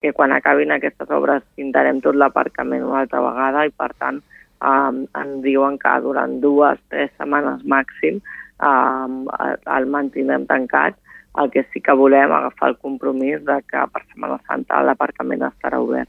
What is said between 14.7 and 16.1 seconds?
l'aparcament estarà obert.